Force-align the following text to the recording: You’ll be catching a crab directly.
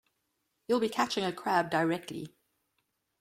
You’ll 0.67 0.79
be 0.79 0.89
catching 0.89 1.23
a 1.23 1.31
crab 1.31 1.69
directly. 1.69 2.33